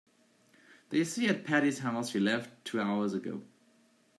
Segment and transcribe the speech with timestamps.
[0.89, 3.43] They say at Patti's house he left two hours ago.